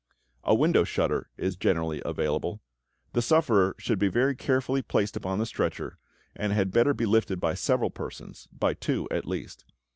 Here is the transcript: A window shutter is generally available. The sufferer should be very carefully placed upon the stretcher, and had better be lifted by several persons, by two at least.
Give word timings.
A 0.43 0.55
window 0.55 0.83
shutter 0.83 1.29
is 1.37 1.55
generally 1.55 2.01
available. 2.03 2.59
The 3.13 3.21
sufferer 3.21 3.75
should 3.77 3.99
be 3.99 4.07
very 4.07 4.35
carefully 4.35 4.81
placed 4.81 5.15
upon 5.15 5.37
the 5.37 5.45
stretcher, 5.45 5.99
and 6.35 6.51
had 6.51 6.71
better 6.71 6.95
be 6.95 7.05
lifted 7.05 7.39
by 7.39 7.53
several 7.53 7.91
persons, 7.91 8.47
by 8.51 8.73
two 8.73 9.07
at 9.11 9.27
least. 9.27 9.63